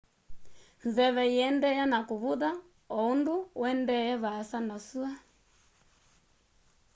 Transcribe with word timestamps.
nzeve 0.85 1.23
iendeeaa 1.35 1.89
na 1.91 1.99
kuvutha 2.09 2.51
o 2.97 2.99
undu 3.13 3.35
uendete 3.59 4.13
vaasa 4.23 4.57
na 4.67 4.77
sua 4.87 5.11